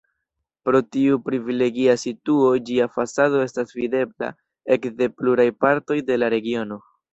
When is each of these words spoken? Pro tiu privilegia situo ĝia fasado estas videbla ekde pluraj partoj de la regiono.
Pro 0.69 0.79
tiu 0.95 1.19
privilegia 1.27 1.95
situo 2.05 2.47
ĝia 2.71 2.89
fasado 2.97 3.43
estas 3.49 3.77
videbla 3.81 4.33
ekde 4.79 5.11
pluraj 5.21 5.49
partoj 5.67 6.03
de 6.11 6.21
la 6.23 6.35
regiono. 6.39 6.83